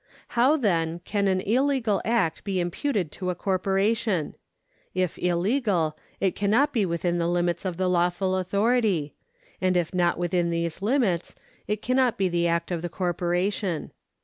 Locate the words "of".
7.65-7.79, 12.71-12.81